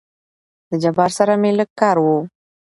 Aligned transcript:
د 0.69 0.71
جبار 0.83 1.11
سره 1.17 1.33
مې 1.41 1.51
لېږ 1.57 1.69
کار 1.79 1.97
وو. 2.03 2.17